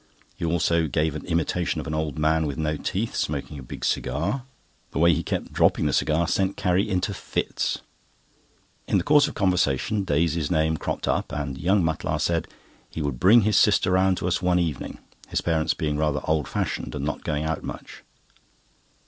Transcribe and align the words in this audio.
He 0.35 0.45
also 0.45 0.87
gave 0.87 1.13
an 1.15 1.27
imitation 1.27 1.79
of 1.79 1.85
an 1.85 1.93
old 1.93 2.17
man 2.17 2.47
with 2.47 2.57
no 2.57 2.75
teeth, 2.75 3.13
smoking 3.13 3.59
a 3.59 3.61
big 3.61 3.85
cigar. 3.85 4.45
The 4.93 4.97
way 4.97 5.13
he 5.13 5.21
kept 5.21 5.53
dropping 5.53 5.85
the 5.85 5.93
cigar 5.93 6.27
sent 6.27 6.57
Carrie 6.57 6.89
into 6.89 7.13
fits. 7.13 7.81
In 8.87 8.97
the 8.97 9.03
course 9.03 9.27
of 9.27 9.35
conversation, 9.35 10.03
Daisy's 10.03 10.49
name 10.49 10.75
cropped 10.77 11.07
up, 11.07 11.31
and 11.31 11.55
young 11.55 11.83
Mutlar 11.85 12.19
said 12.19 12.47
he 12.89 13.03
would 13.03 13.19
bring 13.19 13.41
his 13.41 13.57
sister 13.57 13.91
round 13.91 14.17
to 14.17 14.27
us 14.27 14.41
one 14.41 14.57
evening—his 14.57 15.41
parents 15.41 15.75
being 15.75 15.97
rather 15.97 16.21
old 16.23 16.47
fashioned, 16.47 16.95
and 16.95 17.05
not 17.05 17.23
going 17.23 17.43
out 17.43 17.61
much. 17.61 18.01